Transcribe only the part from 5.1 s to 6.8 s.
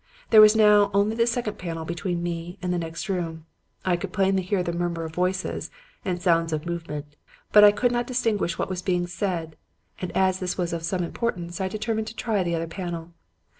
voices and sounds of